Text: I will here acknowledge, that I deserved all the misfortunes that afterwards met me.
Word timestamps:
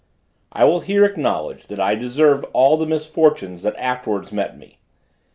I 0.51 0.63
will 0.65 0.79
here 0.79 1.05
acknowledge, 1.05 1.67
that 1.67 1.79
I 1.79 1.93
deserved 1.93 2.45
all 2.53 2.75
the 2.75 2.87
misfortunes 2.87 3.61
that 3.61 3.75
afterwards 3.77 4.31
met 4.31 4.57
me. 4.57 4.79